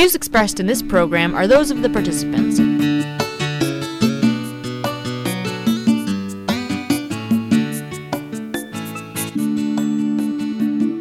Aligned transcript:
views 0.00 0.14
expressed 0.14 0.58
in 0.58 0.66
this 0.66 0.80
program 0.80 1.34
are 1.34 1.46
those 1.46 1.70
of 1.70 1.82
the 1.82 1.90
participants. 1.90 2.56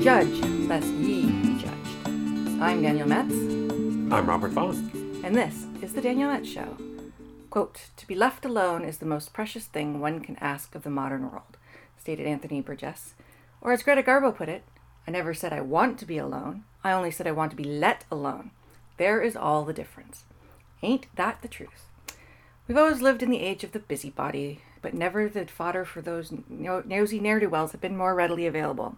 Judge, 0.04 0.42
lest 0.68 0.88
ye 0.96 1.32
be 1.32 1.58
judged. 1.58 2.62
I'm 2.62 2.82
Daniel 2.82 3.08
Metz, 3.08 3.32
I'm 4.12 4.26
Robert 4.26 4.52
Vaughn. 4.52 4.92
and 5.24 5.34
this 5.34 5.66
is 5.82 5.94
The 5.94 6.02
Daniel 6.02 6.30
Metz 6.30 6.50
Show. 6.50 6.76
Quote, 7.50 7.92
To 7.96 8.06
be 8.06 8.16
left 8.16 8.44
alone 8.44 8.84
is 8.84 8.98
the 8.98 9.06
most 9.06 9.32
precious 9.32 9.64
thing 9.64 10.02
one 10.02 10.20
can 10.20 10.36
ask 10.42 10.76
of 10.76 10.84
the 10.84 10.90
modern 10.90 11.32
world, 11.32 11.56
stated 11.98 12.28
Anthony 12.28 12.60
Burgess. 12.60 13.14
Or 13.62 13.72
as 13.72 13.82
Greta 13.82 14.04
Garbo 14.04 14.36
put 14.36 14.50
it, 14.50 14.66
I 15.08 15.12
never 15.12 15.34
said 15.34 15.54
I 15.54 15.62
want 15.62 16.00
to 16.00 16.06
be 16.06 16.18
alone, 16.18 16.66
I 16.84 16.92
only 16.92 17.12
said 17.12 17.28
I 17.28 17.32
want 17.32 17.52
to 17.52 17.58
be 17.58 17.64
let 17.64 18.04
alone. 18.12 18.52
There 19.00 19.22
is 19.22 19.38
all 19.38 19.64
the 19.64 19.72
difference. 19.72 20.26
Ain't 20.84 21.08
that 21.16 21.42
the 21.42 21.48
truth? 21.48 21.88
We've 22.68 22.78
always 22.78 23.02
lived 23.02 23.24
in 23.24 23.30
the 23.30 23.40
age 23.40 23.64
of 23.64 23.72
the 23.72 23.80
busybody, 23.80 24.60
but 24.82 24.94
never 24.94 25.30
the 25.30 25.46
fodder 25.46 25.86
for 25.86 26.02
those 26.02 26.34
no- 26.50 26.84
nosy 26.86 27.22
ne'er-do-wells 27.22 27.72
have 27.72 27.80
been 27.80 27.96
more 27.96 28.14
readily 28.14 28.46
available. 28.46 28.98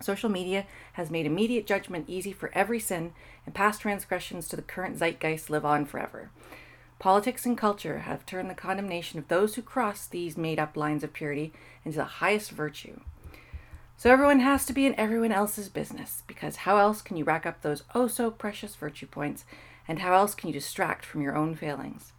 Social 0.00 0.30
media 0.30 0.64
has 0.94 1.10
made 1.10 1.26
immediate 1.26 1.66
judgment 1.66 2.08
easy 2.08 2.32
for 2.32 2.50
every 2.54 2.80
sin, 2.80 3.12
and 3.44 3.54
past 3.54 3.82
transgressions 3.82 4.48
to 4.48 4.56
the 4.56 4.62
current 4.62 4.96
zeitgeist 4.96 5.50
live 5.50 5.66
on 5.66 5.84
forever. 5.84 6.30
Politics 6.98 7.44
and 7.44 7.58
culture 7.58 7.98
have 7.98 8.24
turned 8.24 8.48
the 8.48 8.54
condemnation 8.54 9.18
of 9.18 9.28
those 9.28 9.56
who 9.56 9.62
cross 9.62 10.06
these 10.06 10.38
made 10.38 10.58
up 10.58 10.74
lines 10.74 11.04
of 11.04 11.12
purity 11.12 11.52
into 11.84 11.98
the 11.98 12.04
highest 12.04 12.50
virtue. 12.50 13.00
So 13.96 14.10
everyone 14.10 14.40
has 14.40 14.66
to 14.66 14.72
be 14.72 14.86
in 14.86 14.98
everyone 14.98 15.32
else's 15.32 15.68
business, 15.68 16.22
because 16.26 16.56
how 16.56 16.78
else 16.78 17.00
can 17.00 17.16
you 17.16 17.24
rack 17.24 17.46
up 17.46 17.62
those 17.62 17.84
oh 17.94 18.08
so 18.08 18.30
precious 18.30 18.74
virtue 18.74 19.06
points, 19.06 19.44
and 19.88 20.00
how 20.00 20.14
else 20.14 20.34
can 20.34 20.48
you 20.48 20.52
distract 20.52 21.06
from 21.06 21.22
your 21.22 21.36
own 21.36 21.54
failings? 21.54 22.12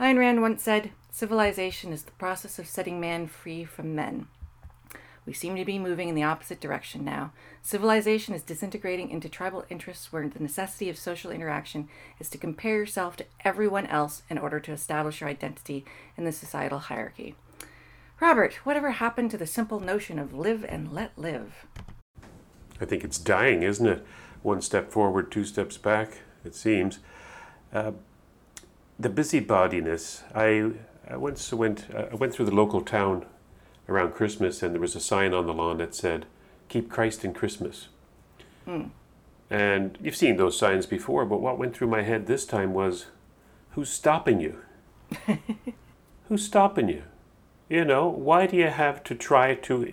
Ayn 0.00 0.18
Rand 0.18 0.42
once 0.42 0.62
said, 0.62 0.90
Civilization 1.10 1.92
is 1.92 2.04
the 2.04 2.12
process 2.12 2.58
of 2.58 2.66
setting 2.66 3.00
man 3.00 3.26
free 3.26 3.64
from 3.64 3.94
men. 3.94 4.26
We 5.28 5.32
seem 5.34 5.56
to 5.56 5.64
be 5.64 5.78
moving 5.78 6.08
in 6.08 6.14
the 6.14 6.22
opposite 6.22 6.60
direction 6.60 7.04
now. 7.04 7.32
Civilization 7.60 8.34
is 8.34 8.42
disintegrating 8.42 9.10
into 9.10 9.28
tribal 9.28 9.66
interests 9.68 10.12
where 10.12 10.26
the 10.26 10.42
necessity 10.42 10.88
of 10.88 10.96
social 10.96 11.30
interaction 11.30 11.88
is 12.18 12.30
to 12.30 12.38
compare 12.38 12.76
yourself 12.76 13.16
to 13.16 13.26
everyone 13.44 13.86
else 13.86 14.22
in 14.30 14.38
order 14.38 14.58
to 14.60 14.72
establish 14.72 15.20
your 15.20 15.28
identity 15.28 15.84
in 16.16 16.24
the 16.24 16.32
societal 16.32 16.78
hierarchy. 16.78 17.34
Robert, 18.20 18.54
whatever 18.64 18.90
happened 18.92 19.30
to 19.30 19.38
the 19.38 19.46
simple 19.46 19.78
notion 19.78 20.18
of 20.18 20.34
live 20.34 20.64
and 20.68 20.92
let 20.92 21.16
live? 21.16 21.66
I 22.80 22.84
think 22.84 23.04
it's 23.04 23.18
dying, 23.18 23.62
isn't 23.62 23.86
it? 23.86 24.04
One 24.42 24.60
step 24.60 24.90
forward, 24.90 25.30
two 25.30 25.44
steps 25.44 25.76
back, 25.76 26.18
it 26.44 26.54
seems. 26.54 26.98
Uh, 27.72 27.92
the 28.98 29.08
busybodiness. 29.08 30.22
I, 30.34 30.72
I 31.08 31.16
once 31.16 31.52
went, 31.52 31.86
uh, 31.94 32.06
I 32.10 32.14
went 32.16 32.34
through 32.34 32.46
the 32.46 32.54
local 32.54 32.80
town 32.80 33.24
around 33.88 34.14
Christmas, 34.14 34.62
and 34.62 34.74
there 34.74 34.80
was 34.80 34.96
a 34.96 35.00
sign 35.00 35.32
on 35.32 35.46
the 35.46 35.54
lawn 35.54 35.78
that 35.78 35.94
said, 35.94 36.26
Keep 36.68 36.90
Christ 36.90 37.24
in 37.24 37.32
Christmas. 37.32 37.88
And 39.50 39.96
you've 40.02 40.16
seen 40.16 40.36
those 40.36 40.58
signs 40.58 40.86
before, 40.86 41.24
but 41.24 41.40
what 41.40 41.58
went 41.58 41.74
through 41.74 41.88
my 41.88 42.02
head 42.02 42.26
this 42.26 42.44
time 42.44 42.74
was, 42.74 43.06
Who's 43.70 43.90
stopping 43.90 44.40
you? 44.40 44.58
Who's 46.28 46.44
stopping 46.44 46.88
you? 46.88 47.04
You 47.68 47.84
know, 47.84 48.08
why 48.08 48.46
do 48.46 48.56
you 48.56 48.68
have 48.68 49.04
to 49.04 49.14
try 49.14 49.54
to 49.54 49.92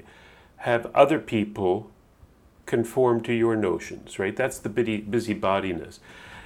have 0.57 0.85
other 0.95 1.19
people 1.19 1.91
conform 2.65 3.21
to 3.21 3.33
your 3.33 3.55
notions, 3.55 4.17
right? 4.17 4.35
That's 4.35 4.57
the 4.59 4.69
busy, 4.69 5.01
busybodiness. 5.01 5.99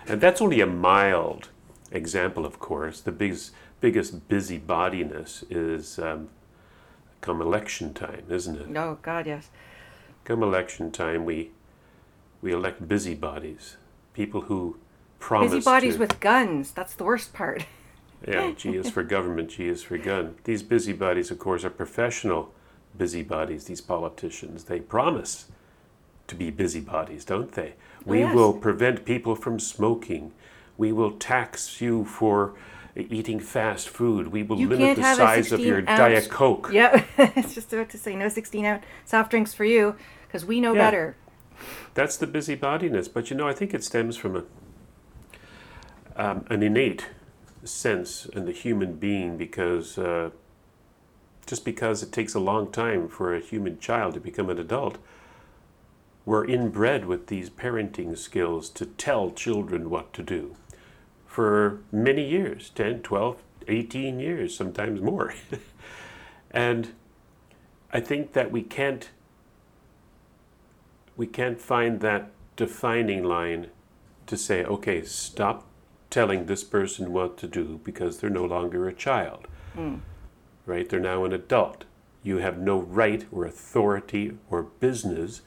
And 0.07 0.19
that's 0.19 0.41
only 0.41 0.59
a 0.59 0.67
mild 0.67 1.49
example, 1.91 2.45
of 2.45 2.59
course. 2.59 2.99
The 2.99 3.11
biggest, 3.11 3.51
biggest 3.79 4.27
busybodiness 4.27 5.43
is 5.49 5.99
um, 5.99 6.29
come 7.21 7.41
election 7.41 7.93
time, 7.93 8.23
isn't 8.29 8.55
it? 8.55 8.77
Oh, 8.77 8.97
God, 9.01 9.27
yes. 9.27 9.49
Come 10.23 10.43
election 10.43 10.91
time, 10.91 11.25
we, 11.25 11.51
we 12.41 12.51
elect 12.51 12.87
busybodies, 12.87 13.77
people 14.13 14.41
who 14.41 14.77
promise 15.19 15.51
Busybodies 15.51 15.93
to, 15.93 15.99
with 15.99 16.19
guns. 16.19 16.71
That's 16.71 16.95
the 16.95 17.03
worst 17.03 17.33
part. 17.33 17.65
Yeah, 18.27 18.51
G 18.51 18.75
is 18.75 18.89
for 18.89 19.03
government, 19.03 19.51
G 19.51 19.67
is 19.67 19.83
for 19.83 19.97
gun. 19.97 20.35
These 20.43 20.63
busybodies, 20.63 21.31
of 21.31 21.39
course, 21.39 21.63
are 21.63 21.69
professional 21.69 22.53
busybodies, 22.97 23.65
these 23.65 23.81
politicians. 23.81 24.65
They 24.65 24.79
promise 24.79 25.45
to 26.27 26.35
be 26.35 26.51
busybodies, 26.51 27.25
don't 27.25 27.51
they? 27.53 27.73
We 28.05 28.19
yes. 28.19 28.35
will 28.35 28.53
prevent 28.53 29.05
people 29.05 29.35
from 29.35 29.59
smoking. 29.59 30.31
We 30.77 30.91
will 30.91 31.11
tax 31.11 31.81
you 31.81 32.05
for 32.05 32.55
eating 32.95 33.39
fast 33.39 33.89
food. 33.89 34.27
We 34.27 34.43
will 34.43 34.59
You 34.59 34.69
limit 34.69 34.97
the 34.97 35.15
size 35.15 35.51
of 35.51 35.59
your 35.59 35.77
ounce- 35.79 35.87
Diet 35.87 36.29
Coke. 36.29 36.69
Yep. 36.73 37.05
it's 37.17 37.55
just 37.55 37.71
about 37.73 37.89
to 37.89 37.97
say 37.97 38.15
no 38.15 38.29
16 38.29 38.65
ounce 38.65 38.83
soft 39.05 39.31
drinks 39.31 39.53
for 39.53 39.65
you 39.65 39.95
because 40.27 40.45
we 40.45 40.59
know 40.59 40.73
Yeah. 40.73 40.85
better. 40.85 41.15
That's 41.93 42.17
the 42.17 42.27
busybodiness. 42.27 43.11
But 43.11 43.29
you 43.29 43.35
know, 43.35 43.47
I 43.47 43.53
think 43.53 43.73
it 43.73 43.83
stems 43.83 44.15
from 44.17 44.35
a, 44.35 44.43
um, 46.15 46.45
an 46.49 46.63
innate 46.63 47.07
sense 47.67 48.25
in 48.25 48.45
the 48.45 48.51
human 48.51 48.93
being 48.93 49.37
because 49.37 49.97
uh, 49.97 50.29
just 51.45 51.65
because 51.65 52.03
it 52.03 52.11
takes 52.11 52.35
a 52.35 52.39
long 52.39 52.71
time 52.71 53.07
for 53.07 53.33
a 53.33 53.39
human 53.39 53.79
child 53.79 54.13
to 54.13 54.19
become 54.19 54.49
an 54.49 54.59
adult, 54.59 54.97
we're 56.25 56.45
inbred 56.45 57.05
with 57.05 57.27
these 57.27 57.49
parenting 57.49 58.17
skills 58.17 58.69
to 58.69 58.85
tell 58.85 59.31
children 59.31 59.89
what 59.89 60.13
to 60.13 60.21
do 60.21 60.55
for 61.25 61.79
many 61.91 62.27
years 62.27 62.69
10, 62.75 63.01
12, 63.01 63.41
18 63.67 64.19
years, 64.19 64.55
sometimes 64.55 65.01
more. 65.01 65.33
and 66.51 66.93
I 67.91 67.99
think 67.99 68.33
that 68.33 68.51
we 68.51 68.61
can't 68.61 69.09
we 71.15 71.27
can't 71.27 71.59
find 71.59 71.99
that 71.99 72.31
defining 72.55 73.23
line 73.23 73.67
to 74.25 74.37
say, 74.37 74.63
okay, 74.63 75.03
stop 75.03 75.68
telling 76.09 76.45
this 76.45 76.63
person 76.63 77.13
what 77.13 77.37
to 77.37 77.47
do 77.47 77.79
because 77.83 78.19
they're 78.19 78.29
no 78.29 78.45
longer 78.45 78.87
a 78.87 78.93
child. 78.93 79.47
Right? 80.65 80.87
They're 80.89 80.99
now 80.99 81.25
an 81.25 81.33
adult. 81.33 81.85
You 82.23 82.37
have 82.37 82.57
no 82.57 82.79
right 82.79 83.25
or 83.31 83.45
authority 83.45 84.37
or 84.49 84.63
business 84.63 85.41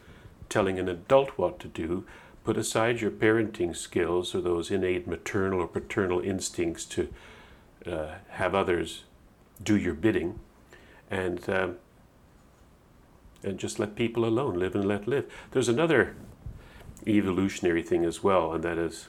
telling 0.49 0.79
an 0.79 0.89
adult 0.89 1.31
what 1.39 1.59
to 1.61 1.69
do. 1.69 2.05
Put 2.45 2.57
aside 2.57 3.01
your 3.01 3.11
parenting 3.11 3.77
skills 3.77 4.35
or 4.35 4.41
those 4.41 4.71
innate 4.71 5.07
maternal 5.07 5.61
or 5.61 5.69
paternal 5.69 6.21
instincts 6.21 6.85
to 6.87 7.09
uh, 7.87 8.15
have 8.31 8.55
others 8.55 9.05
do 9.63 9.77
your 9.77 9.95
bidding 9.95 10.41
and 11.11 11.49
um, 11.49 11.77
and 13.45 13.59
just 13.59 13.79
let 13.79 13.97
people 13.97 14.25
alone, 14.25 14.55
live 14.55 14.75
and 14.75 14.85
let 14.85 15.09
live. 15.09 15.31
There's 15.51 15.69
another 15.69 16.15
evolutionary 17.07 17.83
thing 17.83 18.05
as 18.05 18.23
well, 18.23 18.53
and 18.53 18.63
that 18.63 18.79
is 18.79 19.09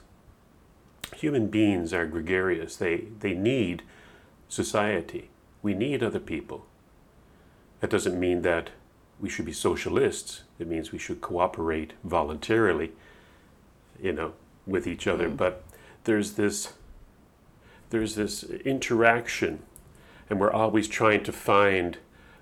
human 1.14 1.48
beings 1.48 1.92
are 1.92 2.06
gregarious. 2.06 2.76
They 2.76 3.04
they 3.20 3.34
need 3.34 3.82
society. 4.48 5.30
We 5.62 5.74
need 5.74 6.02
other 6.02 6.20
people. 6.20 6.66
That 7.80 7.90
doesn't 7.90 8.18
mean 8.18 8.42
that 8.42 8.70
we 9.20 9.28
should 9.28 9.44
be 9.44 9.52
socialists. 9.52 10.42
It 10.58 10.68
means 10.68 10.92
we 10.92 10.98
should 10.98 11.20
cooperate 11.20 11.94
voluntarily, 12.02 12.92
you 14.00 14.12
know, 14.12 14.32
with 14.66 14.86
each 14.86 15.06
other. 15.06 15.28
But 15.28 15.64
there's 16.04 16.32
this 16.32 16.74
there's 17.90 18.14
this 18.14 18.44
interaction, 18.44 19.62
and 20.28 20.40
we're 20.40 20.52
always 20.52 20.88
trying 20.88 21.22
to 21.24 21.32
find 21.32 21.98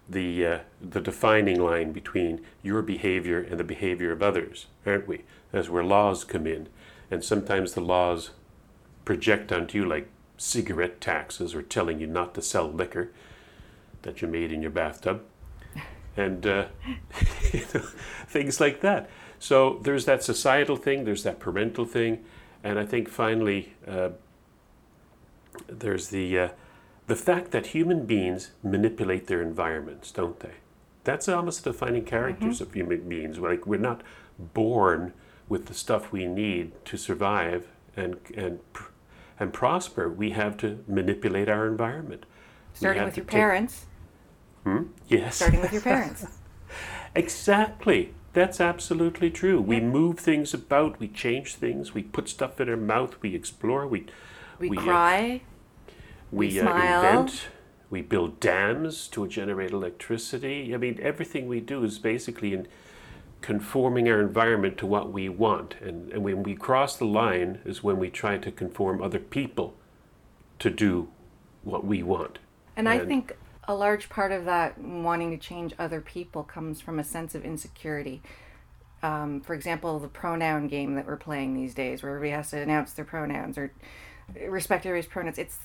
the 0.09 0.47
uh, 0.47 0.59
the 0.81 1.00
defining 1.00 1.61
line 1.61 1.93
between 1.93 2.41
your 2.62 2.82
behavior 2.82 3.41
and 3.41 3.59
the 3.59 3.65
behavior 3.65 4.12
of 4.12 4.22
others, 4.22 4.66
aren't 4.87 5.09
we? 5.09 5.22
That's 5.50 5.69
where 5.69 5.84
laws 5.84 6.25
come 6.25 6.47
in, 6.47 6.69
and 7.11 7.22
sometimes 7.22 7.75
the 7.75 7.81
laws 7.81 8.31
project 9.04 9.52
onto 9.52 9.78
you 9.78 9.84
like 9.84 10.08
cigarette 10.37 11.00
taxes 11.00 11.54
or 11.54 11.62
telling 11.62 12.00
you 12.00 12.06
not 12.06 12.34
to 12.34 12.43
sell 12.43 12.70
liquor 12.70 13.10
that 14.02 14.20
you 14.20 14.28
made 14.28 14.52
in 14.52 14.62
your 14.62 14.70
bathtub, 14.70 15.22
and 16.16 16.46
uh, 16.46 16.66
you 17.52 17.64
know, 17.75 17.87
things 18.26 18.60
like 18.60 18.81
that. 18.81 19.08
So 19.38 19.81
there's 19.82 20.04
that 20.04 20.22
societal 20.22 20.76
thing, 20.76 21.04
there's 21.04 21.25
that 21.25 21.40
parental 21.40 21.84
thing, 21.84 22.25
and 22.62 22.78
I 22.78 22.87
think 22.87 23.08
finally 23.08 23.75
uh, 23.87 24.10
there's 25.69 26.08
the 26.08 26.38
uh, 26.38 26.48
the 27.06 27.16
fact 27.16 27.50
that 27.50 27.69
human 27.69 28.06
beings 28.06 28.52
manipulate 28.62 29.26
their 29.26 29.43
environments, 29.43 30.12
don't 30.12 30.38
they? 30.40 30.55
That's 31.05 31.28
almost 31.28 31.64
the 31.64 31.72
defining 31.72 32.05
characters 32.05 32.60
of 32.60 32.72
human 32.72 33.08
beings. 33.08 33.38
Like 33.38 33.66
we're 33.66 33.81
not 33.81 34.02
born 34.38 35.12
with 35.48 35.66
the 35.66 35.75
stuff 35.75 36.12
we 36.12 36.26
need 36.26 36.72
to 36.84 36.96
survive 36.96 37.66
and 37.96 38.16
and 38.37 38.60
pr- 38.72 38.92
and 39.43 39.53
prosper. 39.53 40.09
We 40.09 40.31
have 40.31 40.56
to 40.59 40.83
manipulate 40.89 41.49
our 41.49 41.67
environment. 41.67 42.25
Starting 42.73 43.05
with 43.05 43.17
your 43.17 43.27
take- 43.27 43.33
parents. 43.33 43.87
Yes. 45.09 45.37
Starting 45.37 45.61
with 45.61 45.73
your 45.73 45.83
parents. 45.83 46.25
Exactly. 47.15 48.15
That's 48.33 48.59
absolutely 48.59 49.31
true. 49.31 49.61
We 49.61 49.81
move 49.81 50.19
things 50.19 50.55
about, 50.55 50.99
we 50.99 51.09
change 51.09 51.56
things, 51.56 51.93
we 51.93 52.03
put 52.03 52.27
stuff 52.31 52.59
in 52.59 52.71
our 52.71 52.79
mouth, 52.79 53.21
we 53.21 53.35
explore, 53.35 53.87
we 53.87 54.06
We, 54.59 54.71
We, 54.71 54.79
uh, 54.79 54.81
cry. 54.81 55.43
we, 56.31 56.47
We 56.49 56.61
uh, 56.61 56.75
invent, 56.75 57.49
we 57.91 58.00
build 58.00 58.41
dams 58.41 59.06
to 59.09 59.27
generate 59.29 59.73
electricity. 59.73 60.75
I 60.75 60.79
mean, 60.79 60.99
everything 61.03 61.47
we 61.49 61.61
do 61.61 61.85
is 61.85 61.99
basically 61.99 62.55
in 62.55 62.67
conforming 63.43 64.09
our 64.09 64.21
environment 64.21 64.79
to 64.79 64.87
what 64.87 65.12
we 65.12 65.29
want. 65.29 65.75
And, 65.81 66.11
and 66.12 66.23
when 66.23 66.43
we 66.43 66.55
cross 66.55 66.97
the 66.97 67.05
line 67.05 67.61
is 67.65 67.83
when 67.83 67.99
we 67.99 68.09
try 68.09 68.39
to 68.39 68.50
conform 68.50 69.03
other 69.03 69.19
people 69.19 69.75
to 70.61 70.71
do 70.71 71.09
what 71.62 71.85
we 71.85 72.03
want. 72.03 72.39
And 72.77 72.89
I 72.89 73.00
think 73.00 73.37
a 73.69 73.75
large 73.75 74.09
part 74.09 74.33
of 74.33 74.44
that 74.47 74.79
wanting 74.79 75.31
to 75.31 75.37
change 75.37 75.75
other 75.79 76.00
people 76.00 76.43
comes 76.43 76.81
from 76.81 76.99
a 76.99 77.05
sense 77.05 77.35
of 77.35 77.44
insecurity. 77.44 78.23
Um, 79.03 79.41
for 79.41 79.55
example, 79.55 79.99
the 79.99 80.09
pronoun 80.09 80.69
game 80.69 80.94
that 80.94 81.06
we're 81.06 81.17
playing 81.17 81.55
these 81.55 81.75
days, 81.75 82.03
where 82.03 82.15
everybody 82.15 82.31
has 82.31 82.50
to 82.50 82.61
announce 82.61 82.93
their 82.93 83.05
pronouns 83.05 83.59
or 83.59 83.73
respect 84.49 84.87
everybody's 84.87 85.11
pronouns. 85.11 85.39
It's 85.39 85.59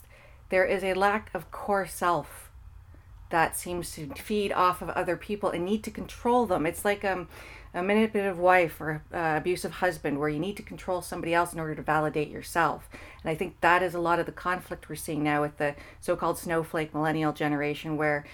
there 0.50 0.66
is 0.66 0.84
a 0.84 0.94
lack 0.94 1.30
of 1.34 1.52
core 1.52 1.86
self 1.86 2.47
that 3.30 3.58
seems 3.58 3.92
to 3.94 4.08
feed 4.16 4.52
off 4.52 4.82
of 4.82 4.90
other 4.90 5.18
people 5.18 5.50
and 5.50 5.66
need 5.66 5.84
to 5.84 5.92
control 5.92 6.46
them. 6.46 6.66
It's 6.66 6.86
like 6.86 7.04
um, 7.04 7.28
a 7.74 7.84
manipulative 7.84 8.40
wife 8.40 8.80
or 8.80 9.04
uh, 9.14 9.36
abusive 9.38 9.74
husband 9.74 10.20
where 10.20 10.30
you 10.30 10.40
need 10.40 10.58
to 10.58 10.64
control 10.64 11.02
somebody 11.02 11.34
else 11.34 11.54
in 11.54 11.60
order 11.60 11.76
to 11.76 11.82
validate 11.82 12.30
yourself. 12.30 12.90
And 13.24 13.30
I 13.30 13.36
think 13.36 13.60
that 13.62 13.84
is 13.84 13.94
a 13.94 14.00
lot 14.00 14.20
of 14.20 14.26
the 14.26 14.32
conflict 14.32 14.90
we're 14.90 14.96
seeing 14.96 15.24
now 15.24 15.42
with 15.42 15.58
the 15.58 15.76
so-called 16.00 16.38
snowflake 16.38 16.94
millennial 16.94 17.34
generation 17.34 17.98
where 17.98 18.26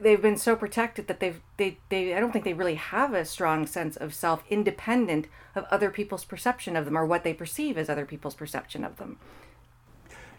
they've 0.00 0.20
been 0.20 0.36
so 0.36 0.54
protected 0.54 1.06
that 1.08 1.20
they've 1.20 1.40
they, 1.56 1.78
they 1.88 2.14
I 2.14 2.20
don't 2.20 2.32
think 2.32 2.44
they 2.44 2.52
really 2.52 2.74
have 2.74 3.14
a 3.14 3.24
strong 3.24 3.66
sense 3.66 3.96
of 3.96 4.14
self 4.14 4.44
independent 4.50 5.26
of 5.54 5.64
other 5.70 5.90
people's 5.90 6.24
perception 6.24 6.76
of 6.76 6.84
them 6.84 6.96
or 6.96 7.06
what 7.06 7.24
they 7.24 7.34
perceive 7.34 7.78
as 7.78 7.88
other 7.88 8.04
people's 8.04 8.34
perception 8.34 8.84
of 8.84 8.96
them. 8.96 9.18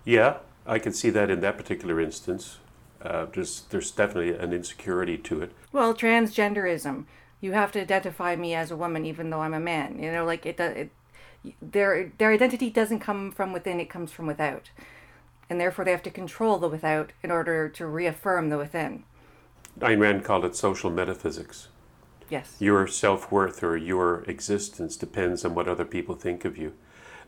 Yeah, 0.05 0.37
I 0.65 0.79
can 0.79 0.93
see 0.93 1.09
that 1.09 1.29
in 1.29 1.41
that 1.41 1.57
particular 1.57 1.99
instance. 1.99 2.59
Uh, 3.01 3.25
there's, 3.33 3.61
there's 3.69 3.91
definitely 3.91 4.35
an 4.35 4.53
insecurity 4.53 5.17
to 5.17 5.41
it. 5.41 5.51
Well, 5.71 5.93
transgenderism. 5.93 7.05
You 7.41 7.53
have 7.53 7.71
to 7.73 7.81
identify 7.81 8.35
me 8.35 8.53
as 8.53 8.71
a 8.71 8.75
woman, 8.75 9.05
even 9.05 9.29
though 9.29 9.41
I'm 9.41 9.53
a 9.53 9.59
man. 9.59 10.01
You 10.01 10.11
know, 10.11 10.25
like 10.25 10.45
it. 10.45 10.57
does. 10.57 10.75
It, 10.75 10.91
their 11.61 12.11
their 12.17 12.33
identity 12.33 12.69
doesn't 12.69 12.99
come 12.99 13.31
from 13.31 13.53
within; 13.53 13.79
it 13.79 13.89
comes 13.89 14.11
from 14.11 14.27
without, 14.27 14.71
and 15.49 15.59
therefore 15.59 15.85
they 15.85 15.91
have 15.91 16.03
to 16.03 16.11
control 16.11 16.57
the 16.57 16.67
without 16.67 17.13
in 17.23 17.31
order 17.31 17.69
to 17.69 17.87
reaffirm 17.87 18.49
the 18.49 18.57
within. 18.57 19.03
Ayn 19.79 20.01
Rand 20.01 20.25
called 20.25 20.43
it 20.43 20.55
social 20.55 20.89
metaphysics. 20.89 21.69
Yes. 22.29 22.55
Your 22.59 22.87
self 22.87 23.31
worth 23.31 23.63
or 23.63 23.77
your 23.77 24.23
existence 24.23 24.95
depends 24.97 25.45
on 25.45 25.55
what 25.55 25.67
other 25.67 25.85
people 25.85 26.15
think 26.15 26.45
of 26.45 26.57
you. 26.57 26.73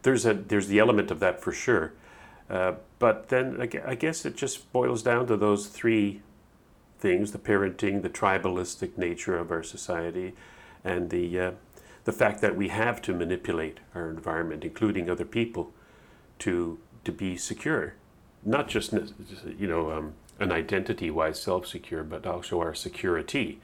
There's 0.03 0.25
a 0.25 0.33
there's 0.33 0.67
the 0.67 0.79
element 0.79 1.09
of 1.09 1.19
that 1.21 1.41
for 1.41 1.51
sure, 1.51 1.93
uh, 2.51 2.73
but 2.99 3.29
then 3.29 3.57
I 3.85 3.95
guess 3.95 4.25
it 4.25 4.35
just 4.35 4.71
boils 4.73 5.01
down 5.01 5.25
to 5.27 5.37
those 5.37 5.67
three 5.67 6.21
things: 6.99 7.31
the 7.31 7.39
parenting, 7.39 8.01
the 8.01 8.09
tribalistic 8.09 8.97
nature 8.97 9.37
of 9.37 9.51
our 9.51 9.63
society, 9.63 10.33
and 10.83 11.09
the 11.09 11.39
uh, 11.39 11.51
the 12.03 12.11
fact 12.11 12.41
that 12.41 12.57
we 12.57 12.67
have 12.67 13.01
to 13.03 13.13
manipulate 13.13 13.79
our 13.95 14.09
environment, 14.09 14.65
including 14.65 15.09
other 15.09 15.25
people, 15.25 15.71
to 16.39 16.77
to 17.05 17.11
be 17.13 17.37
secure, 17.37 17.93
not 18.43 18.67
just 18.67 18.91
you 19.57 19.67
know 19.67 19.91
um, 19.91 20.13
an 20.39 20.51
identity-wise 20.51 21.41
self-secure, 21.41 22.03
but 22.03 22.25
also 22.25 22.59
our 22.59 22.73
security. 22.73 23.61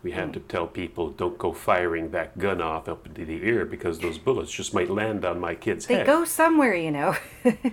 We 0.00 0.12
have 0.12 0.30
to 0.32 0.40
tell 0.40 0.68
people 0.68 1.10
don't 1.10 1.38
go 1.38 1.52
firing 1.52 2.12
that 2.12 2.38
gun 2.38 2.62
off 2.62 2.88
up 2.88 3.04
into 3.04 3.24
the 3.24 3.42
air 3.42 3.64
because 3.64 3.98
those 3.98 4.16
bullets 4.16 4.52
just 4.52 4.72
might 4.72 4.88
land 4.88 5.24
on 5.24 5.40
my 5.40 5.56
kid's 5.56 5.86
They 5.86 5.94
head. 5.94 6.06
They 6.06 6.06
go 6.06 6.24
somewhere, 6.24 6.72
you 6.74 6.92
know. 6.92 7.16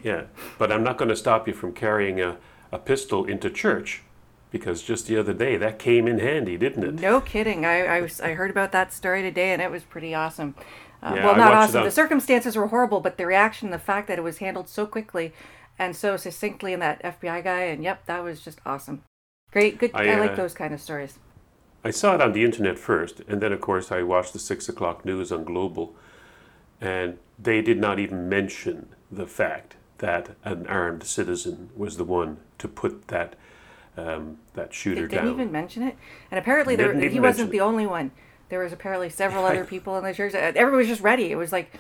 Yeah, 0.02 0.24
but 0.58 0.72
I'm 0.72 0.84
not 0.84 0.98
going 0.98 1.10
to 1.10 1.16
stop 1.16 1.48
you 1.48 1.54
from 1.54 1.74
carrying 1.74 2.22
a, 2.22 2.38
a 2.72 2.80
pistol 2.80 3.26
into 3.26 3.50
church 3.50 4.02
because 4.52 4.82
just 4.82 5.08
the 5.08 5.18
other 5.18 5.34
day 5.34 5.58
that 5.58 5.80
came 5.80 6.08
in 6.08 6.20
handy, 6.20 6.58
didn't 6.58 6.84
it? 6.84 6.94
no 6.96 7.20
kidding. 7.20 7.66
I, 7.66 7.98
I, 7.98 8.02
was, 8.02 8.22
I 8.22 8.34
heard 8.34 8.52
about 8.52 8.72
that 8.72 8.94
story 8.94 9.22
today 9.22 9.52
and 9.52 9.62
it 9.62 9.70
was 9.70 9.84
pretty 9.84 10.14
awesome. 10.14 10.56
Uh, 11.04 11.14
Yeah, 11.16 11.26
well, 11.26 11.36
not 11.36 11.54
awesome. 11.54 11.84
The 11.84 11.92
circumstances 11.92 12.56
were 12.56 12.68
horrible, 12.68 13.02
but 13.02 13.18
the 13.18 13.26
reaction, 13.26 13.70
the 13.70 13.80
fact 13.80 14.08
that 14.08 14.18
it 14.18 14.24
was 14.24 14.38
handled 14.38 14.70
so 14.70 14.86
quickly 14.86 15.34
and 15.78 15.96
so 15.96 16.18
succinctly, 16.18 16.74
and 16.74 16.82
that 16.82 17.04
FBI 17.04 17.44
guy, 17.44 17.64
and 17.64 17.84
yep, 17.84 18.06
that 18.06 18.24
was 18.24 18.42
just 18.42 18.60
awesome. 18.66 19.04
Great, 19.52 19.78
good. 19.78 19.92
I, 19.94 20.10
I, 20.10 20.20
like 20.20 20.32
uh, 20.32 20.36
those 20.36 20.54
kind 20.54 20.74
of 20.74 20.82
stories. 20.82 21.20
I 21.84 21.92
saw 21.92 22.16
it 22.16 22.22
on 22.22 22.34
the 22.34 22.44
internet 22.44 22.80
first, 22.80 23.22
and 23.28 23.42
then 23.42 23.52
of 23.54 23.62
course 23.62 23.92
I 23.92 24.02
watched 24.02 24.34
the 24.34 24.40
six 24.40 24.70
o'clock 24.70 25.06
news 25.06 25.32
on 25.32 25.44
Global, 25.44 25.96
and 26.82 27.18
they 27.38 27.62
did 27.62 27.80
not 27.80 28.00
even 28.00 28.30
mention 28.30 28.90
the 29.12 29.28
fact 29.28 29.76
that 30.00 30.36
an 30.44 30.68
armed 30.68 31.04
citizen 31.04 31.70
was 31.76 31.98
the 31.98 32.04
one 32.04 32.38
to 32.60 32.68
put 32.68 33.08
that 33.10 33.36
um, 33.98 34.40
that 34.56 34.70
They 34.72 34.76
shooter 34.76 35.08
didn't 35.08 35.26
down. 35.26 35.34
even 35.34 35.52
mention 35.52 35.84
it, 35.84 35.96
and 36.30 36.38
apparently 36.38 36.76
there, 36.76 36.94
he 36.94 37.20
wasn't 37.20 37.22
mention 37.22 37.50
the 37.52 37.62
only 37.62 37.88
one. 37.88 38.12
There 38.50 38.60
was 38.60 38.74
apparently 38.74 39.10
several 39.10 39.46
other 39.50 39.64
people 39.66 39.98
in 39.98 40.04
the 40.04 40.14
church. 40.14 40.34
Uh, 40.34 40.38
Everyone 40.56 40.80
was 40.80 40.88
just 40.88 41.02
ready. 41.02 41.32
It 41.32 41.36
was 41.38 41.52
like 41.52 41.72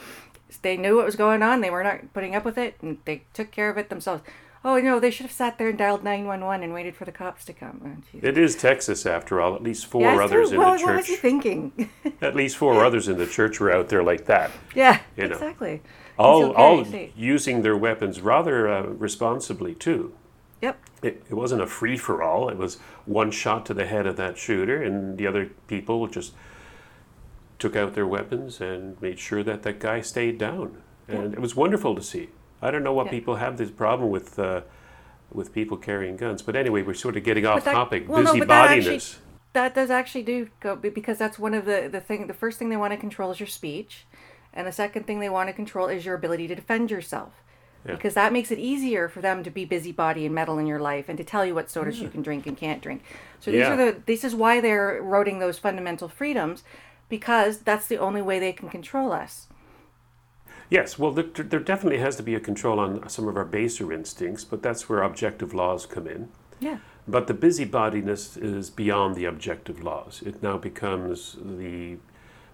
they 0.62 0.78
knew 0.78 0.96
what 0.96 1.06
was 1.06 1.16
going 1.18 1.44
on. 1.44 1.60
They 1.62 1.70
were 1.70 1.84
not 1.84 2.14
putting 2.14 2.34
up 2.36 2.46
with 2.46 2.58
it, 2.58 2.76
and 2.82 3.00
they 3.06 3.24
took 3.34 3.52
care 3.52 3.70
of 3.70 3.78
it 3.78 3.90
themselves. 3.90 4.24
Oh 4.64 4.80
no, 4.80 5.00
they 5.00 5.12
should 5.12 5.26
have 5.28 5.32
sat 5.32 5.58
there 5.60 5.68
and 5.70 5.78
dialed 5.78 6.04
nine 6.04 6.26
one 6.26 6.44
one 6.44 6.64
and 6.64 6.74
waited 6.74 6.96
for 6.96 7.06
the 7.06 7.12
cops 7.12 7.46
to 7.46 7.54
come. 7.54 8.02
Oh. 8.16 8.20
It 8.22 8.36
is 8.38 8.56
Texas, 8.56 9.06
after 9.06 9.40
all. 9.42 9.54
At 9.54 9.62
least 9.62 9.86
four 9.86 10.22
others 10.22 10.50
in 10.52 10.56
the 10.58 10.64
what 10.66 10.82
was 10.82 11.06
he 11.06 11.14
church. 11.14 11.20
thinking? 11.22 11.90
At 12.22 12.36
least 12.36 12.58
four 12.58 12.84
others 12.86 13.08
in 13.08 13.18
the 13.18 13.28
church 13.28 13.60
were 13.60 13.72
out 13.72 13.90
there 13.90 14.02
like 14.02 14.26
that, 14.26 14.50
yeah, 14.74 15.02
You 15.18 15.28
know. 15.28 15.34
exactly. 15.36 15.82
All 16.18 16.44
okay, 16.46 16.54
all 16.62 16.86
see. 16.86 17.14
using 17.16 17.62
their 17.62 17.76
weapons 17.78 18.22
rather 18.22 18.68
uh, 18.72 18.84
responsibly 18.84 19.74
too. 19.76 20.14
Yep. 20.62 20.80
It, 21.04 21.24
it 21.30 21.34
wasn't 21.34 21.62
a 21.62 21.68
free 21.68 21.98
for 21.98 22.24
all. 22.24 22.50
It 22.50 22.58
was 22.58 22.76
one 23.06 23.32
shot 23.32 23.66
to 23.68 23.74
the 23.74 23.86
head 23.86 24.08
of 24.08 24.16
that 24.18 24.38
shooter, 24.38 24.82
and 24.82 25.18
the 25.18 25.28
other 25.28 25.52
people 25.68 26.08
just 26.08 26.34
took 27.60 27.76
out 27.76 27.94
their 27.94 28.08
weapons 28.08 28.60
and 28.60 29.00
made 29.02 29.20
sure 29.20 29.44
that 29.44 29.64
that 29.64 29.80
guy 29.80 30.02
stayed 30.02 30.38
down. 30.38 30.82
And 31.08 31.34
it 31.34 31.40
was 31.40 31.56
wonderful 31.56 31.96
to 31.96 32.02
see. 32.02 32.30
I 32.62 32.72
don't 32.72 32.84
know 32.84 32.94
what 32.94 33.06
Yeah. 33.08 33.12
people 33.12 33.36
have 33.36 33.58
this 33.58 33.70
problem 33.70 34.10
with 34.10 34.40
uh, 34.40 34.62
with 35.32 35.54
people 35.54 35.76
carrying 35.78 36.16
guns, 36.18 36.42
but 36.42 36.56
anyway, 36.56 36.82
we're 36.82 36.94
sort 36.94 37.18
of 37.18 37.24
getting 37.24 37.46
off 37.46 37.66
that- 37.66 37.74
topic. 37.74 38.08
well, 38.08 38.24
no, 38.24 38.34
that 38.46 38.72
actually- 38.72 39.02
That 39.54 39.74
does 39.76 39.90
actually 39.90 40.24
do 40.24 40.50
go 40.60 40.76
because 40.76 41.18
that's 41.18 41.38
one 41.38 41.54
of 41.54 41.66
the 41.66 41.90
the 41.92 42.02
thing. 42.02 42.28
The 42.28 42.34
first 42.34 42.58
thing 42.58 42.70
they 42.70 42.78
want 42.78 42.92
to 42.94 42.98
control 42.98 43.32
is 43.32 43.40
your 43.40 43.48
speech, 43.48 44.06
and 44.56 44.66
the 44.66 44.72
second 44.72 45.06
thing 45.06 45.19
they 45.19 45.30
want 45.30 45.50
to 45.50 45.54
control 45.54 45.88
is 45.88 46.06
your 46.06 46.16
ability 46.16 46.48
to 46.48 46.56
defend 46.56 46.90
yourself. 46.92 47.34
Yeah. 47.86 47.94
Because 47.96 48.16
that 48.16 48.34
makes 48.34 48.50
it 48.50 48.57
easier 48.57 49.08
for 49.08 49.22
them 49.22 49.44
to 49.44 49.51
be 49.51 49.63
busybody 49.63 50.25
and 50.25 50.34
meddle 50.34 50.58
in 50.58 50.65
your 50.65 50.80
life 50.80 51.08
and 51.08 51.18
to 51.20 51.24
tell 51.24 51.46
you 51.46 51.53
what 51.53 51.70
sodas 51.70 52.00
you 52.00 52.10
can 52.10 52.24
drink 52.24 52.48
and 52.48 52.58
can't 52.58 52.82
drink. 52.82 53.03
So 53.39 53.51
these 53.51 53.60
Yeah. 53.60 53.74
are 53.74 53.77
the 53.77 54.01
this 54.06 54.24
is 54.24 54.34
why 54.34 54.60
they're 54.60 54.98
eroding 54.98 55.38
those 55.39 55.60
fundamental 55.60 56.08
freedoms, 56.08 56.63
because 57.10 57.60
that's 57.60 57.86
the 57.86 57.98
only 57.98 58.24
way 58.24 58.39
they 58.39 58.53
can 58.53 58.70
control 58.70 59.12
us. 59.12 59.48
Yes, 60.68 60.98
well, 60.98 61.12
there, 61.12 61.25
there 61.25 61.60
definitely 61.60 62.00
has 62.00 62.15
to 62.15 62.24
be 62.24 62.34
a 62.34 62.39
control 62.39 62.80
on 62.80 63.08
some 63.08 63.27
of 63.27 63.38
our 63.38 63.46
baser 63.46 63.94
instincts, 63.94 64.44
but 64.44 64.63
that's 64.63 64.89
where 64.89 65.03
objective 65.03 65.53
laws 65.53 65.86
come 65.86 66.08
in. 66.08 66.30
Yeah. 66.60 66.80
But 67.08 67.27
the 67.27 67.36
busybodiness 67.36 68.36
is 68.36 68.72
beyond 68.72 69.13
the 69.13 69.25
objective 69.25 69.84
laws. 69.84 70.24
It 70.25 70.41
now 70.41 70.58
becomes 70.58 71.38
the 71.39 71.98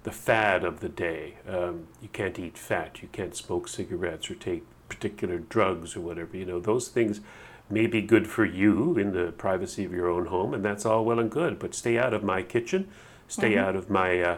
the 0.03 0.11
fad 0.11 0.63
of 0.63 0.79
the 0.79 0.89
day. 0.89 1.35
Um, 1.47 1.87
you 2.01 2.09
can't 2.11 2.37
eat 2.39 2.57
fat. 2.57 3.01
You 3.01 3.09
can't 3.11 3.35
smoke 3.35 3.67
cigarettes 3.67 4.29
or 4.29 4.35
take 4.35 4.63
particular 4.89 5.37
drugs 5.37 5.95
or 5.95 6.01
whatever. 6.01 6.35
You 6.35 6.45
know, 6.45 6.59
those 6.59 6.87
things 6.87 7.21
may 7.69 7.87
be 7.87 8.01
good 8.01 8.27
for 8.27 8.45
you 8.45 8.97
in 8.97 9.13
the 9.13 9.31
privacy 9.31 9.85
of 9.85 9.93
your 9.93 10.09
own 10.09 10.27
home, 10.27 10.53
and 10.53 10.63
that's 10.63 10.85
all 10.85 11.05
well 11.05 11.19
and 11.19 11.31
good. 11.31 11.59
But 11.59 11.73
stay 11.75 11.97
out 11.97 12.13
of 12.13 12.23
my 12.23 12.41
kitchen. 12.41 12.89
Stay 13.27 13.57
out 13.57 13.75
of 13.75 13.89
my 13.89 14.21
uh, 14.21 14.37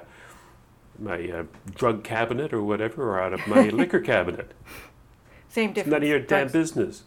my 1.00 1.30
uh, 1.30 1.44
drug 1.74 2.04
cabinet 2.04 2.54
or 2.54 2.62
whatever, 2.62 3.10
or 3.10 3.20
out 3.20 3.34
of 3.34 3.48
my 3.48 3.70
liquor 3.70 4.00
cabinet. 4.00 4.54
Same 5.50 5.74
difference. 5.74 5.92
None 5.92 6.04
of 6.04 6.10
your 6.10 6.20
damn 6.20 6.50
business. 6.50 7.04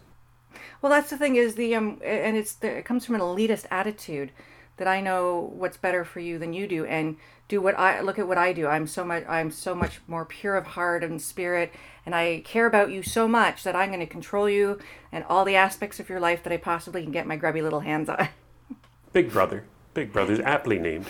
Well, 0.82 0.90
that's 0.90 1.10
the 1.10 1.16
thing 1.16 1.36
is 1.36 1.54
the 1.54 1.74
um, 1.74 2.00
and 2.04 2.36
it's 2.36 2.54
the, 2.54 2.78
it 2.78 2.84
comes 2.84 3.06
from 3.06 3.14
an 3.14 3.20
elitist 3.20 3.66
attitude 3.70 4.32
that 4.76 4.88
I 4.88 5.00
know 5.00 5.52
what's 5.54 5.76
better 5.76 6.04
for 6.04 6.20
you 6.20 6.38
than 6.38 6.52
you 6.52 6.66
do, 6.66 6.84
and 6.84 7.16
do 7.48 7.60
what 7.60 7.78
I 7.78 8.00
look 8.00 8.18
at 8.18 8.28
what 8.28 8.38
I 8.38 8.52
do. 8.52 8.66
I'm 8.66 8.86
so 8.86 9.04
much 9.04 9.24
I'm 9.28 9.50
so 9.50 9.74
much 9.74 10.00
more 10.06 10.24
pure 10.24 10.56
of 10.56 10.66
heart 10.66 11.04
and 11.04 11.20
spirit, 11.20 11.72
and 12.04 12.14
I 12.14 12.42
care 12.44 12.66
about 12.66 12.90
you 12.90 13.02
so 13.02 13.28
much 13.28 13.62
that 13.64 13.76
I'm 13.76 13.90
going 13.90 14.00
to 14.00 14.06
control 14.06 14.48
you 14.48 14.78
and 15.12 15.24
all 15.24 15.44
the 15.44 15.56
aspects 15.56 16.00
of 16.00 16.08
your 16.08 16.20
life 16.20 16.42
that 16.42 16.52
I 16.52 16.56
possibly 16.56 17.02
can 17.02 17.12
get 17.12 17.26
my 17.26 17.36
grubby 17.36 17.62
little 17.62 17.80
hands 17.80 18.08
on. 18.08 18.28
Big 19.12 19.32
Brother. 19.32 19.64
Big 19.94 20.12
Brother's 20.12 20.40
aptly 20.40 20.78
named. 20.78 21.06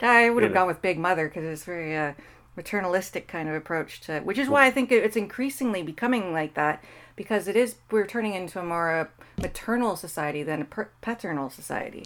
I 0.00 0.28
would 0.28 0.42
have 0.42 0.52
gone 0.52 0.66
with 0.66 0.82
Big 0.82 0.98
Mother 0.98 1.28
because 1.28 1.44
it's 1.44 1.64
very 1.64 1.96
uh, 1.96 2.12
maternalistic 2.56 3.28
kind 3.28 3.48
of 3.48 3.54
approach 3.54 4.00
to, 4.02 4.20
which 4.20 4.38
is 4.38 4.48
why 4.48 4.66
I 4.66 4.70
think 4.70 4.90
it's 4.90 5.16
increasingly 5.16 5.82
becoming 5.82 6.32
like 6.32 6.54
that 6.54 6.82
because 7.14 7.48
it 7.48 7.56
is 7.56 7.76
we're 7.90 8.06
turning 8.06 8.34
into 8.34 8.58
a 8.58 8.64
more 8.64 8.90
uh, 8.90 9.06
maternal 9.40 9.96
society 9.96 10.42
than 10.42 10.62
a 10.62 10.64
per- 10.64 10.90
paternal 11.00 11.48
society. 11.48 12.04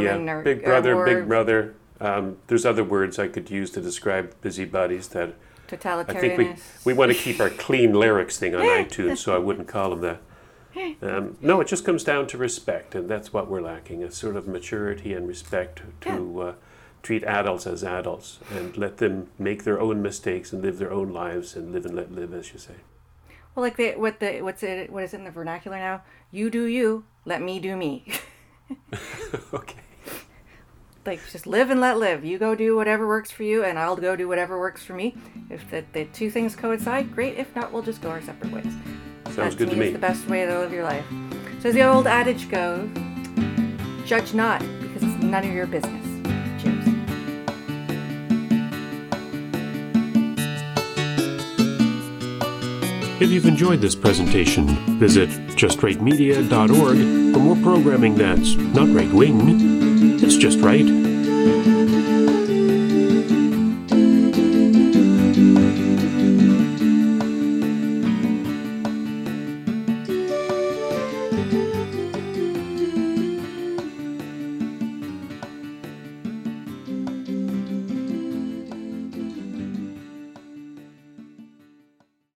Yeah, 0.00 0.16
are- 0.16 0.42
Big 0.42 0.58
are 0.60 0.66
Brother, 0.66 0.94
more- 0.94 1.04
Big 1.06 1.28
Brother. 1.28 1.74
Um, 2.00 2.38
there's 2.48 2.66
other 2.66 2.82
words 2.82 3.18
I 3.18 3.28
could 3.28 3.50
use 3.50 3.70
to 3.72 3.80
describe 3.80 4.34
busybodies 4.40 5.08
that 5.08 5.34
I 5.70 5.76
think 6.14 6.38
we, 6.38 6.54
we 6.84 6.92
want 6.92 7.12
to 7.12 7.16
keep 7.16 7.40
our 7.40 7.48
clean 7.48 7.94
lyrics 7.94 8.38
thing 8.38 8.54
on 8.54 8.62
iTunes, 8.84 9.18
so 9.18 9.34
I 9.34 9.38
wouldn't 9.38 9.68
call 9.68 9.90
them 9.90 10.00
that. 10.00 10.20
Um, 11.02 11.36
no, 11.42 11.60
it 11.60 11.68
just 11.68 11.84
comes 11.84 12.02
down 12.02 12.26
to 12.28 12.38
respect, 12.38 12.94
and 12.94 13.06
that's 13.06 13.30
what 13.30 13.46
we're 13.46 13.60
lacking 13.60 14.02
a 14.02 14.10
sort 14.10 14.36
of 14.36 14.48
maturity 14.48 15.12
and 15.12 15.28
respect 15.28 15.82
to 16.00 16.40
uh, 16.40 16.54
treat 17.02 17.22
adults 17.24 17.66
as 17.66 17.84
adults 17.84 18.38
and 18.50 18.74
let 18.78 18.96
them 18.96 19.28
make 19.38 19.64
their 19.64 19.78
own 19.78 20.00
mistakes 20.00 20.50
and 20.50 20.62
live 20.62 20.78
their 20.78 20.90
own 20.90 21.10
lives 21.10 21.54
and 21.56 21.72
live 21.72 21.84
and 21.84 21.94
let 21.94 22.10
live, 22.10 22.32
as 22.32 22.54
you 22.54 22.58
say. 22.58 22.76
Well, 23.54 23.62
like 23.62 23.76
the 23.76 23.96
what 23.96 24.18
the 24.20 24.40
what's 24.40 24.62
it 24.62 24.90
what 24.90 25.04
is 25.04 25.12
it 25.12 25.18
in 25.18 25.24
the 25.24 25.30
vernacular 25.30 25.76
now? 25.76 26.02
You 26.30 26.48
do 26.48 26.64
you, 26.64 27.04
let 27.26 27.42
me 27.42 27.60
do 27.60 27.76
me. 27.76 28.06
okay. 29.54 29.76
like 31.06 31.20
just 31.30 31.46
live 31.46 31.70
and 31.70 31.80
let 31.80 31.98
live. 31.98 32.24
You 32.24 32.38
go 32.38 32.54
do 32.54 32.76
whatever 32.76 33.06
works 33.06 33.30
for 33.30 33.42
you, 33.42 33.64
and 33.64 33.78
I'll 33.78 33.96
go 33.96 34.16
do 34.16 34.28
whatever 34.28 34.58
works 34.58 34.82
for 34.82 34.94
me. 34.94 35.16
If 35.50 35.70
the, 35.70 35.84
the 35.92 36.04
two 36.06 36.30
things 36.30 36.54
coincide, 36.54 37.14
great. 37.14 37.36
If 37.38 37.54
not, 37.54 37.72
we'll 37.72 37.82
just 37.82 38.00
go 38.02 38.10
our 38.10 38.22
separate 38.22 38.52
ways. 38.52 38.72
Sounds 39.26 39.36
that 39.36 39.56
good 39.56 39.70
to 39.70 39.72
is 39.72 39.78
me. 39.78 39.90
the 39.90 39.98
best 39.98 40.28
way 40.28 40.44
to 40.44 40.58
live 40.58 40.72
your 40.72 40.84
life. 40.84 41.04
So 41.60 41.68
as 41.68 41.74
the 41.74 41.82
old 41.82 42.06
adage 42.06 42.48
goes, 42.50 42.88
judge 44.06 44.34
not 44.34 44.60
because 44.80 45.02
it's 45.02 45.22
none 45.22 45.44
of 45.44 45.52
your 45.52 45.66
business. 45.66 46.01
If 53.22 53.30
you've 53.30 53.46
enjoyed 53.46 53.80
this 53.80 53.94
presentation, 53.94 54.66
visit 54.98 55.30
justrightmedia.org 55.50 57.32
for 57.32 57.38
more 57.38 57.54
programming 57.62 58.16
that's 58.16 58.56
not 58.56 58.88
right 58.88 59.12
wing, 59.12 60.18
it's 60.20 60.36
just 60.36 60.58
right. 60.58 61.71